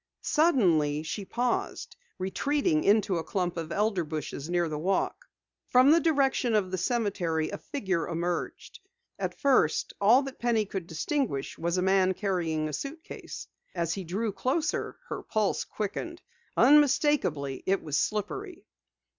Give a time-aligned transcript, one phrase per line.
[0.23, 5.27] Suddenly she paused, retreating into a clump of elder bushes near the walk.
[5.67, 8.79] From the direction of the cemetery a figure emerged.
[9.19, 13.47] At first, all that Penny could distinguish was a man carrying a suitcase.
[13.75, 16.19] As he drew closer, her pulse quickened.
[16.57, 18.65] Unmistakably, it was Slippery.